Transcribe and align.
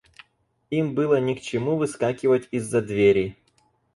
Им 0.71 0.95
было 0.95 1.19
не 1.19 1.35
к 1.35 1.41
чему 1.41 1.77
выскакивать 1.77 2.47
из-за 2.49 2.81
двери. 2.81 3.37